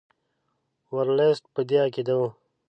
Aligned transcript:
ورلسټ 0.95 1.43
په 1.53 1.61
دې 1.69 1.77
عقیده 1.85 2.13
وو. 2.19 2.29